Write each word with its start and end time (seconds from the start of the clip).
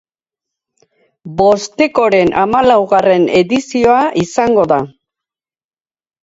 Bostekoren 1.41 2.31
hamalaugarren 2.43 3.27
edizioa 3.43 4.01
izango 4.23 4.65
da. 4.73 4.81